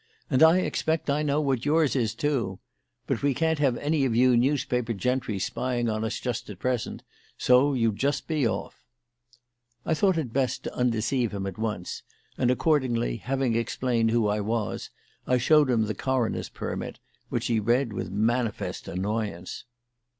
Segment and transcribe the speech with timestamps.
[0.31, 2.57] "And I expect I know what yours is, too.
[3.05, 7.03] But we can't have any of you newspaper gentry spying on us just at present,
[7.37, 8.83] so you just be off."
[9.85, 12.01] I thought it best to undeceive him at once,
[12.35, 14.89] and accordingly, having explained who I was,
[15.27, 16.97] I showed him the coroner's permit,
[17.29, 19.65] which he read with manifest annoyance.